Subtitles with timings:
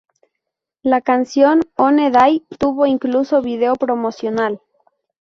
[0.81, 4.59] La canción One Day tuvo incluso vídeo promocional.